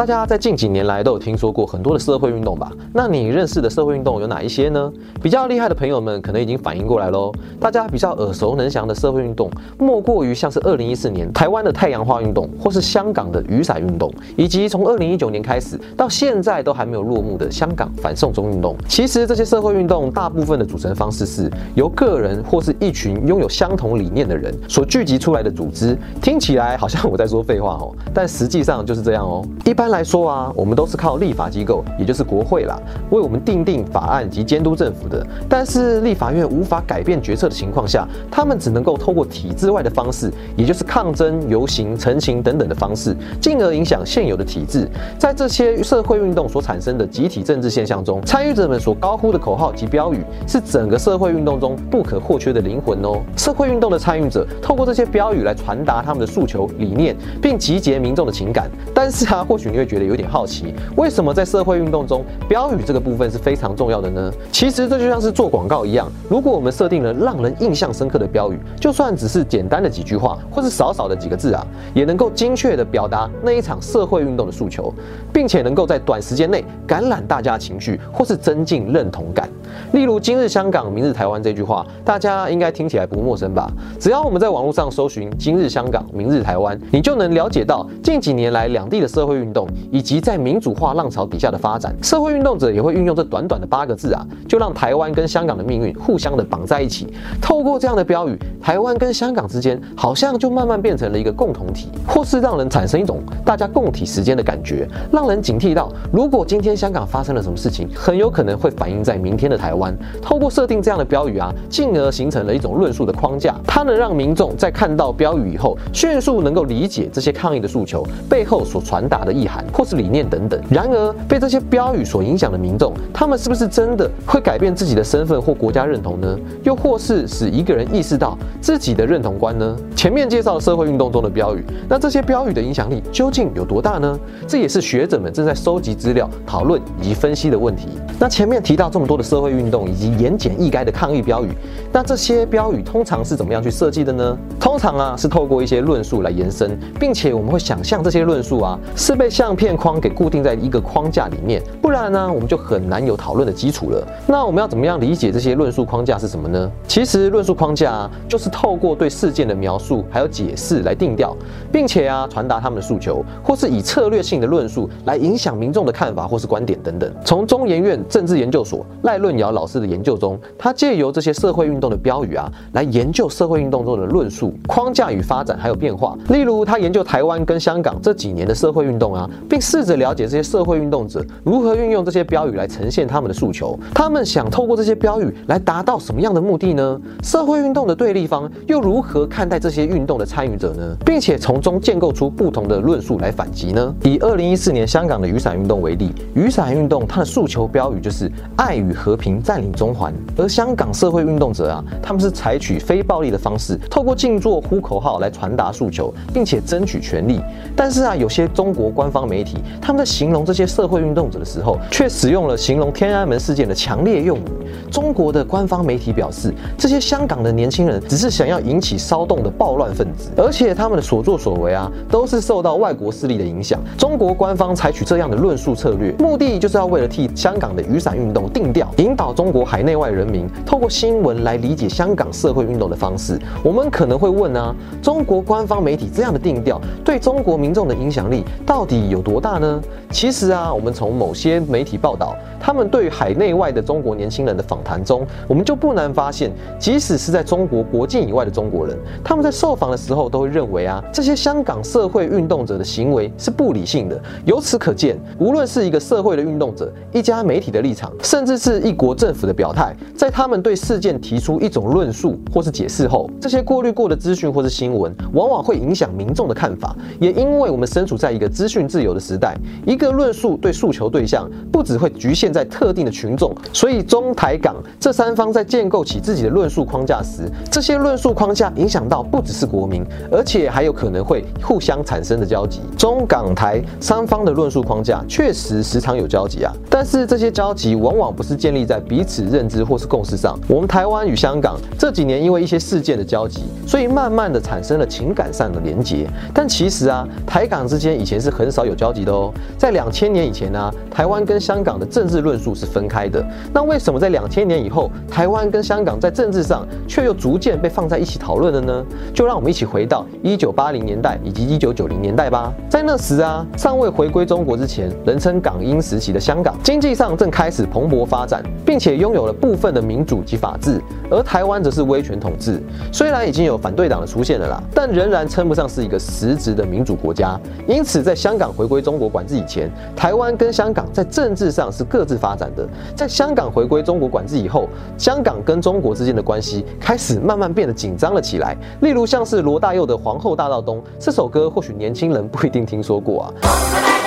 [0.00, 2.72] 大家在近几年来都有听说过很多的社会运动吧？
[2.90, 4.90] 那你认识的社会运动有哪一些呢？
[5.22, 7.30] 比较厉害的朋友们可能已经反应过来喽。
[7.60, 18.74] 大家比较耳熟能详的社会运动，莫过于像是二零一四年台湾的太阳花运动，或是香港的雨伞运动，以及从二零一九年开始到现在都还没有落幕的香港反送中运动。
[18.88, 25.94] 其实这些社会运动大部分的组成方式是由个人或是一群拥有相同理念的人所聚集出来的组织。
[26.22, 29.44] 听起来好像我在说废话哦，但实际上就是这样哦。
[29.66, 35.26] 一般来说啊，我们都是靠立法机构，也就是国会啦，为我们定定法案及监督政府的。
[35.48, 44.88] 但是立法院无法改变决策的情况下，他们只能够透过体制外的方式，也就是抗争、游行、陈情等等的方式，进而影响现有的体制。
[45.18, 53.20] 在这些社会运动所产生的集体政治现象中，参与者们所高呼的口号及标语，是整个社会运动中不可或缺的灵魂哦。
[53.36, 58.70] 社会运动的参与者透过这些标语来传达他们的诉求理念，并集结民众的情感。
[58.94, 64.30] 但是啊，或许你会觉得有点好奇，为什么在社会运动中标语这个部分是非常重要的呢？
[64.52, 74.92] 其实这就像是做广告一样，如果我们设定了让人印象深刻的标语，就算只是简单的几句话，或是少少的几个字啊，也能够精确的表达那一场社会运动的诉求，
[75.32, 79.48] 并且能够在短时间内感染大家情绪，或是增进认同感。
[79.92, 83.70] 例如“今日香港，明日台湾”这句话，大家应该听起来不陌生吧？
[83.98, 91.94] 只要我们在网络上搜寻“今日香港，明日台湾”，你就能了解到近几年来两地的社会运动，以及在民主化浪潮底下的发展。
[92.02, 97.12] 社会运动者也会运用这短短的八个字啊，就让台湾跟香港的命运互相的绑在一起。
[97.40, 109.96] 透过这样的标语，台湾跟香港之间好像就慢慢变成了一个共同体，或是让人产生一种大家共体时间的感觉，让人警惕到，如果今天香港发生了什么事情，很有可能会反映在明天的台湾。
[110.20, 120.60] 透过设定这样的标语啊，进而形成了一种论述的框架，它能让民众在看到标语以后，迅速能够理解这些抗议的诉求背后所传达的意涵或是理念等等。
[120.70, 126.38] 然而，被这些标语所影响的民众，他们是不是真的会改变自己的身份或国家认同呢？
[126.62, 129.76] 又或是使一个人意识到自己的认同观呢？
[129.96, 134.18] 前面介绍了社会运动中的标语，那这些标语的影响力究竟有多大呢？
[134.46, 137.88] 这也是学者们正在收集资料、讨论以及分析的问题。
[138.18, 141.48] 那前面提到这么多的社会运动以及言简意赅的抗议标语，
[141.92, 144.36] 那这些标语通常是怎么样去设计的呢？
[144.58, 154.06] 通常啊是透过一些论述来延伸，并且我们会想象这些论述啊是被相片框给固定在一个框架里面，不然呢我们就很难有讨论的基础了。
[154.26, 156.70] 那我们要怎么样理解这些论述框架是什么呢？
[156.86, 161.34] 其实论述框架啊就是透过对事件的描述还有解释来定调，
[161.72, 167.10] 并且啊传达他们的诉求，或是以策略性的论述来影响民众的看法或是观点等等。
[167.24, 176.14] 从中研院政治研究所赖论尧老师的研究中，他借由这些社会运动的标语啊，来研究社会运动中的论述框架与发展还有变化。
[176.28, 183.78] 例如，他研究台湾跟香港这几年的社会运动啊，并试着了解这些社会运动者如何运用这些标语来呈现他们的诉求。
[183.94, 187.00] 他们想透过这些标语来达到什么样的目的呢？
[187.22, 190.96] 社会运动的对立方又如何看待这些运动的参与者呢？
[191.04, 193.94] 并且从中建构出不同的论述来反击呢？
[194.02, 207.40] 以二零一四年香港的雨伞运动为例，雨伞运动它的诉求标语就是“爱与和平占领中环”，而香港社会运动者啊，他们是采取非暴力的方式，透过静坐、呼口号来传达诉求，并且争取权利。
[207.76, 214.42] 但是啊，有些中国官方媒体他们在形容这些社会运动者的时候，却使用了形容天安门事件的强烈用语。
[214.90, 223.80] 中国的官方媒体表示，这些香港的年轻人只是想要引起骚动的暴乱分子，而且他们的所作所为啊，都是受到外国势力的影响。
[223.96, 233.38] 中国官方采取这样的论述策略，目的就是要为了替香港的雨伞运动定调，引导中国海内外人民透过新闻来理解香港社会运动的方式。
[233.62, 239.80] 我们可能会问啊，中国官方媒体这样的定调对中国民众的影响力到底有多大呢？
[240.10, 254.20] 其实啊，我们从某些媒体报道，他们对海内外的中国年轻人的访谈中，我们就不难发现，即使是在中国国境以外的中国人，他们在受访的时候都会认为啊，这些香港社会运动者的行为是不理性的。
[254.44, 266.96] 由此可见，无论是一个社会的运动者、一家媒体的立场，甚至是一国政府的表态，在他们对事件提出一种论述或是解释后，这些过滤过的资讯或是新闻，往往会影响民众的看法。
[267.20, 269.56] 也因为我们身处在一个资讯自自由的时代，
[269.86, 282.82] 一个论述对诉求对象不只会局限在特定的群众，所以中台港这三方在建构起自己的论述框架时，这些论述框架影响到不只是国民，而且还有可能会互相产生的交集。
[282.98, 290.58] 中港台三方的论述框架确实时常有交集啊，但是这些交集往往不是建立在彼此认知或是共识上。
[290.68, 296.28] 我们台湾与香港这几年因为一些事件的交集，所以慢慢的产生了情感上的连结。
[296.52, 299.52] 但其实啊，台港之间以前是很少有有交集的哦。
[299.78, 303.42] 在两千年以前呢，台湾跟香港的政治论述是分开的。
[303.72, 309.04] 那为什么在两千年以后，台湾跟香港在政治上却又逐渐被放在一起讨论了呢？
[309.32, 312.72] 就让我们一起回到一九八零年代以及一九九零年代吧。
[312.88, 321.00] 在那时啊，尚未回归中国之前，人称港英时期的香港，经济上正开始蓬勃发展，并且拥有了部分的民主及法治，
[321.30, 322.82] 而台湾则是威权统治。
[323.12, 327.58] 虽然已经有反对党的出现了啦，但仍然称不上是一个实质的民主国家。
[327.86, 332.88] 因此，在香港回归中国管制以前，台湾跟香港在政治上是各自发展的。
[333.14, 334.88] 在香港回归中国管制以后，
[335.18, 338.74] 香港跟中国之间的关系开始慢慢变得紧张了起来。
[339.02, 344.19] 例如，像是罗大佑的《皇后大道东》这首歌，或许年轻人不一定听说过啊。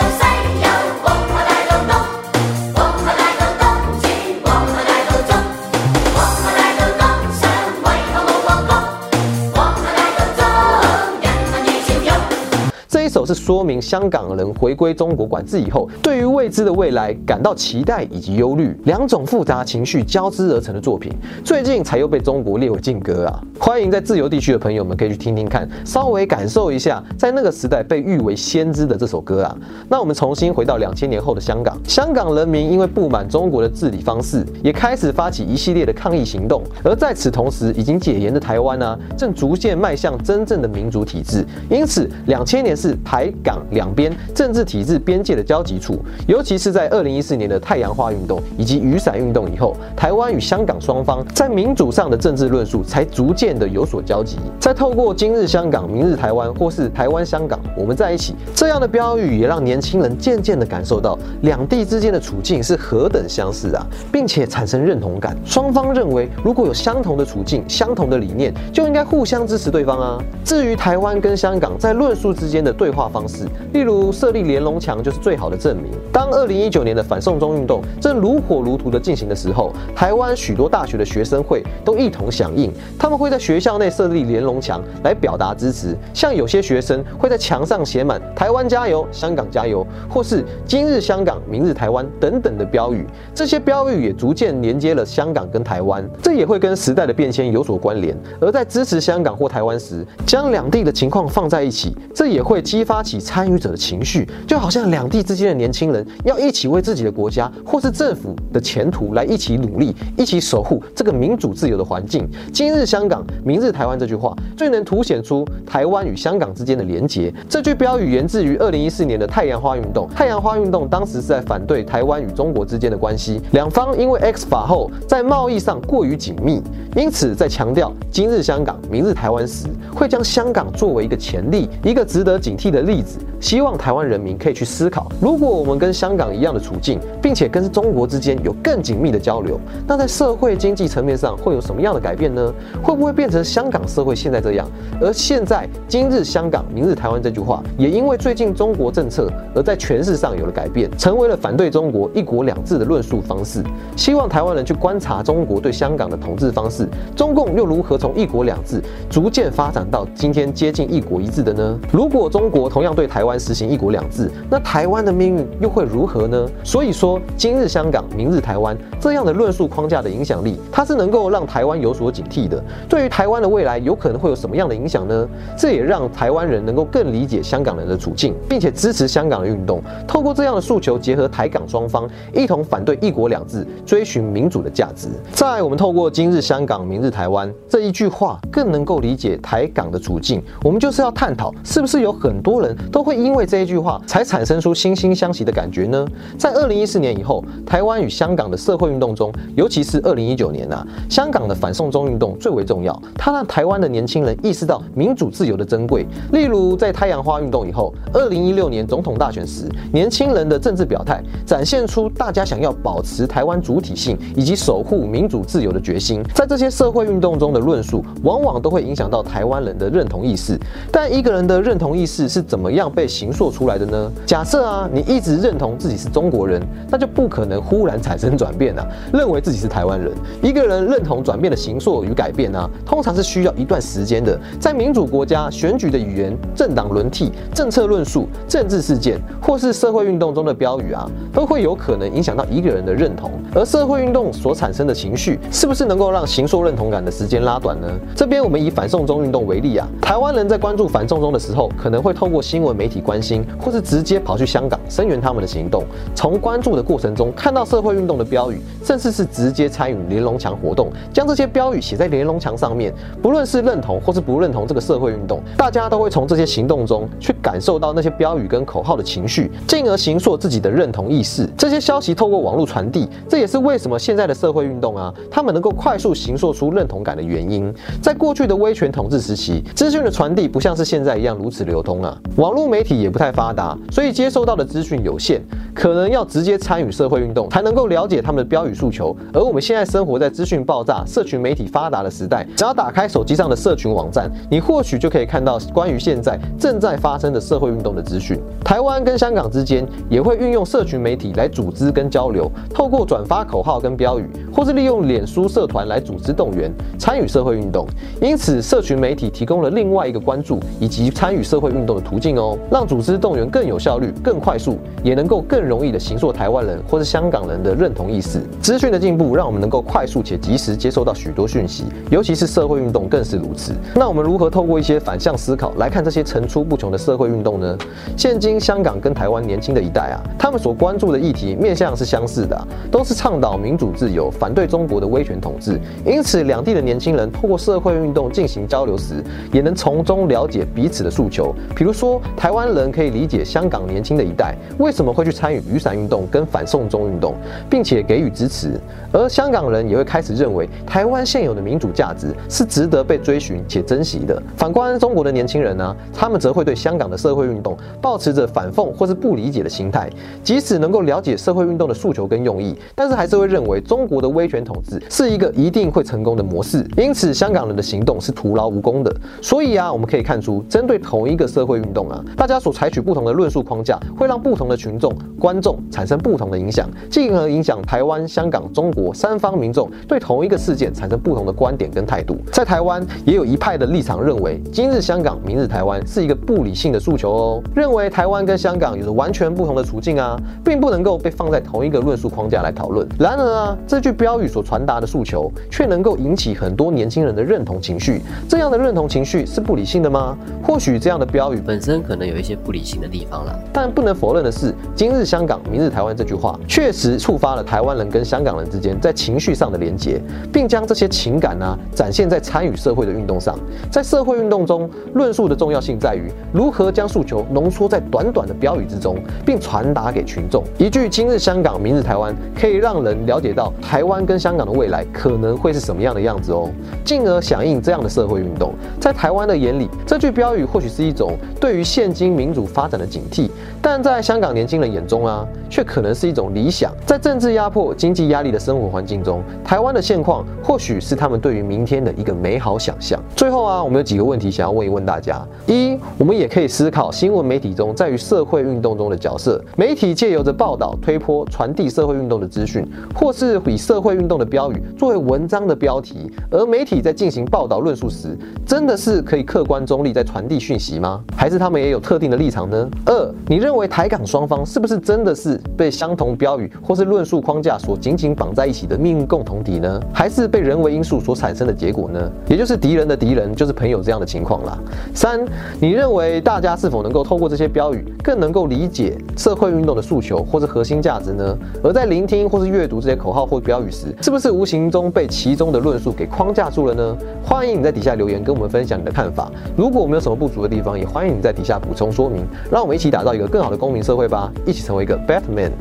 [13.13, 21.13] 首是说明香港人回归中国管制以后，对于未知的未来感到期待以及忧虑，两种复杂情绪交织而成的作品，
[21.44, 23.39] 最近才又被中国列为禁歌啊！
[23.60, 29.56] 欢迎在自由地区的朋友们可以去听听看，稍微感受一下，在那个时代被誉为先知的这首歌啊。
[29.88, 36.63] 那我们重新回到两千年后的香港，香港人民因为不满中国的治理方式，也开始发起一系列的抗议行动。
[36.83, 41.45] 而在此同时，已经解严的台湾呢，正逐渐迈向真正的民主体制。
[41.69, 42.98] 因此，两千年是。
[43.03, 54.38] 台港两边政治体制边界的交集处，尤其是在二零一四年的太阳花运动以及雨伞运动以后，台湾与香港双方在民主上的政治论述才逐渐的有所交集。
[54.59, 65.35] 再透过今日香港，明日台湾，或是台湾香港，我们在一起这样的标语，也让年轻人渐渐的感受到两地之间的处境是何等相似啊，并且产生认同感。
[65.45, 70.17] 双方认为，如果有相同的处境、相同的理念，就应该互相支持对方啊。
[70.44, 75.91] 至于台湾跟香港在论述之间的对话方式，例如设立连龙墙就是最好的证明。
[76.11, 85.97] 当二零一九年的反送中运动正如火如荼的进行的时候，台湾许多大学的学生会都一同响应，他们会在学校内设立连龙墙来表达支持。
[86.13, 93.05] 像有些学生会在墙上写满“台湾加油，香港加油”或是“今日香港，明日台湾”等等的标语。
[93.33, 98.15] 这些标语也逐渐连接了香港跟台湾，这也会跟时代的变迁有所关联。
[98.39, 112.27] 而在支持香港或台湾时，将两地的情况放在一起，这也会激发起参与者的情绪，就好像两地之间的年轻人要一起为自己的国家或是政府的前途来一起努力，一起守护这个民主自由的环境。
[112.51, 117.33] 今日香港，明日台湾这句话最能凸显出台湾与香港之间的连结。
[117.47, 120.07] 这句标语源自于二零一四年的太阳花运动。
[120.15, 126.62] 太阳花运动当时是在反对台湾与中国之间的关系，两方因为 X 法后在贸易上过于紧密，
[126.95, 129.65] 因此在强调今日香港，明日台湾时，
[129.95, 133.19] 会将香港作为一个潜力，一个值得警惕的例子。
[133.39, 142.53] 希望台湾人民可以去思考，如果我们跟香港一样的处境，并且跟中国之间有更紧密的交流，那在社会经济层面上会有什么样的改变呢？
[142.81, 144.65] 会不会变成香港社会现在这样？
[145.01, 153.61] 而现在今日香港，明日台湾这句话，也因为最近中国政策而在诠释上有了改变，成为了反对中国一国两制的论述方式。
[153.97, 161.77] 希望台湾人去观察中国对香港的统治方式，中共又如何从一国两制逐渐发展到今天接近一国一制的呢？
[161.91, 166.48] 如果中国同样对台湾，实行一国两制，那台湾的命运又会如何呢？
[166.63, 172.63] 所以说，今日香港，明日台湾这样的论述框架的影响力，它是能够让台湾有所警惕的。
[172.88, 175.27] 对于台湾的未来，有可能会有什么样的影响呢？
[175.58, 179.82] 这也让台湾人能够更理解香港人的处境，并且支持香港的运动。
[180.08, 185.08] 透过这样的诉求，结合台港双方一同反对一国两制，追寻民主的价值。
[185.32, 190.43] 在我们透过今日香港，明日台湾这一句话，更能够理解台港的处境。
[190.63, 193.13] 我们就是要探讨，是不是有很多人都会。
[193.23, 196.05] 因为这一句话，才产生出惺惺相惜的感觉呢。
[196.38, 203.01] 在二零一四年以后，台湾与香港的社会运动中，尤其是二零一九年呐，香港的反送中运动最为重要。
[203.15, 206.05] 它让台湾的年轻人意识到民主自由的珍贵。
[206.31, 216.21] 例如，在太阳花运动以后，二零一六年总统大选时，年轻人的政治表态，展现出大家想要保持台湾主体性以及守护民主自由的决心。
[216.33, 220.59] 在这些社会运动中的论述，往往都会影响到台湾人的认同意识。
[220.91, 223.03] 但一个人的认同意识是怎么样被？
[223.13, 224.11] 形塑出来的呢？
[224.25, 226.59] 假设啊，你一直认同自己是中国人，
[226.89, 230.11] 那就不可能忽然产生转变啊，认为自己是台湾人。
[230.41, 234.39] 一个人认同转变的形塑与改变啊，通常是需要一段时间的。
[234.59, 243.29] 在民主国家，选举的语言、政党轮替、政策论述、政治事件，或是社会运动中的标语啊，都会有可能影响到一个人的认同。
[243.53, 247.87] 而社会运动所产生的情绪，是不是能够让形塑认同感的时间拉短呢？
[248.15, 255.84] 这边我们以反送中运动为例啊，台湾人在关注反送中的时候，可能会透过新闻媒体关心，或是直接跑去香港声援他们的行动。
[256.15, 262.94] 从关注的过程中看到社会运动的标语，甚至是直接参与连龙墙活动，将这些标语写在连龙墙上面。
[263.22, 271.46] 不论是认同或是不认同这个社会运动，大家都会从这些行动中去感受到那些标语跟口号的情绪，进而形塑自己的认同意识。
[271.58, 277.74] 这些消息透过网络传递，这也是为什么现在的社会运动啊，他们能够快速形塑出认同感的原因。
[278.01, 285.41] 在过去的威权统治时期，资讯的传递不像是现在一样如此流通啊，网络媒体也不太发达，所以接收到的资讯有限，
[285.74, 289.15] 可能要直接参与社会运动才能够了解他们的标语诉求。
[289.34, 298.39] 而我们现在生活在资讯爆炸、社群媒体发达的时代，只要打开手机上的社群网站，你或许就可以看到关于现在正在发生的社会运动的资讯。
[298.63, 307.86] 台湾跟香港之间也会运用社群媒体来组织跟交流，透过转发口号跟标语，或是利用脸书社团来组织动员参与社会运动。
[308.22, 318.41] 因此，社群媒体提供了另外一个关注以及参与社会运动的途径哦，让组织动员更有效率、更快速，也能够更容易的形塑台湾人或是香港人的认同意识。
[318.62, 323.74] 资讯的进步让我们能够快速且及时接收到许多讯息，尤其是社会运动更是如此。
[323.95, 327.77] 那我们如何透过一些反向思考来看这些层出不穷的社会运动呢？
[328.17, 335.79] 现今香港跟台湾年轻的一代啊，他们所关注的议题面向是相似的，都是倡导民主自由，反对中国的威权统治。
[336.05, 341.53] 因此，两地的年轻人透过社会运动进行交流时，也能从中了解彼此的诉求。
[341.75, 347.35] 比如说，台湾人可以理解香港年轻的一代为什么会去参与雨伞运动跟反送中运动，
[347.69, 348.71] 并且给予支持；
[349.12, 354.41] 而香港人也会开始认为台湾现有的民主价值是值得被追寻且珍惜的。
[354.57, 360.09] 反观中国的年轻人呢，他们则会对香港的社会运动抱持着反讽或是不理解的心态。
[360.43, 366.85] 即使能够了解社会运动的诉求跟用意，但是还是会认为中国的威权统治是一个一定会成功的模式。
[366.97, 369.13] 因此，香港人的行动是徒劳无功的。
[369.41, 382.37] 所以啊，我们可以看出，针对同一个社会运动啊，大家所采取不同的论述框架，会让不同的群众、观众产生不同的影响，进而影响台湾、香港、中国三方民众对同一个事件产生不同的观点跟态度。
[382.51, 393.07] 在台湾，也有一派的立场认为，今日香港，明日台湾是一个不理性的诉求哦，认为台湾跟香港有着完全不同的处境啊，并不能够被放在同一个论述框架来讨论。
[393.19, 398.21] 然而啊，这句标语所传达的诉求，却能够引起很多年轻人的认同情绪。
[398.47, 400.37] 这样的认同情绪是不理性的吗？
[400.63, 413.58] 或许这样的标语本本身可能有一些不理性的地方了，但不能否认的是，今日香港，明日台湾这句话确实触发了台湾人跟香港人之间在情绪上的连结，并将这些情感呢展现在参与社会的运动上。
[413.89, 420.63] 在社会运动中，论述的重要性在于如何将诉求浓缩在短短的标语之中，并传达给群众。
[420.77, 426.70] 一句“今日香港，明日台湾”可以让人了解到台湾跟香港的未来可能会是什么样的样子哦，
[427.03, 428.75] 进而响应这样的社会运动。
[429.01, 433.50] 在台湾的眼里，这句标语或许是一种对于现今民主发展的警惕，
[433.85, 436.93] 但在香港年轻人眼中啊，却可能是一种理想。
[437.05, 443.21] 在政治压迫、经济压力的生活环境中，台湾的现况或许是他们对于明天的一个美好想象。
[443.35, 449.61] 最后啊，我们有几个问题想要问一问大家：一，我们也可以思考新闻媒体中在于社会运动中的角色。
[449.75, 461.21] 媒体借由着报道、推波、传递社会运动的资讯，或是以社会运动的标语作为文章的标题，而媒体在进行报道论述时，真的是可以客观中立在传递讯息吗？
[461.35, 462.89] 还是他们也有特定的立场呢？
[463.05, 470.00] 二，你认认为台港双方是不是真的是被相同标语或是论述框架所紧紧绑在一起的命运共同体呢？
[470.13, 472.32] 还是被人为因素所产生的结果呢？
[472.48, 474.77] 也就是敌人的敌人就是朋友这样的情况啦。
[475.15, 475.44] 三，
[475.80, 481.58] 你认为大家是否能够透过这些标语，更能够理解社会运动的诉求或是核心价值呢？
[481.84, 487.18] 而在聆听或是阅读这些口号或标语时，是不是无形中被其中的论述给框架住了呢？
[487.44, 489.51] 欢迎你在底下留言跟我们分享你的看法。
[489.75, 492.46] 如果我们有什么不足的地方，也欢迎你在底下补充说明。
[492.72, 495.72] 让我们一起打造一个更好的公民社会吧，一起成为一个 better man。